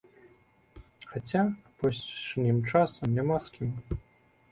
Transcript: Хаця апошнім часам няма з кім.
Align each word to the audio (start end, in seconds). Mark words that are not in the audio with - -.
Хаця 1.09 1.41
апошнім 1.69 2.57
часам 2.71 3.07
няма 3.19 3.37
з 3.49 3.55
кім. 3.59 3.71